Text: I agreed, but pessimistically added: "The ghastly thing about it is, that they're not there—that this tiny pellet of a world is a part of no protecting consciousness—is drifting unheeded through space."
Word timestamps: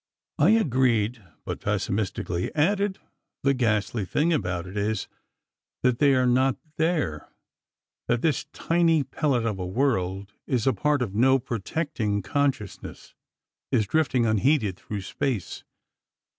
I 0.39 0.49
agreed, 0.49 1.23
but 1.45 1.61
pessimistically 1.61 2.49
added: 2.55 2.97
"The 3.43 3.53
ghastly 3.53 4.03
thing 4.03 4.33
about 4.33 4.65
it 4.65 4.75
is, 4.75 5.07
that 5.83 5.99
they're 5.99 6.25
not 6.25 6.57
there—that 6.77 8.23
this 8.23 8.45
tiny 8.51 9.03
pellet 9.03 9.45
of 9.45 9.59
a 9.59 9.67
world 9.67 10.33
is 10.47 10.65
a 10.65 10.73
part 10.73 11.03
of 11.03 11.13
no 11.13 11.37
protecting 11.37 12.23
consciousness—is 12.23 13.85
drifting 13.85 14.25
unheeded 14.25 14.77
through 14.77 15.01
space." 15.01 15.63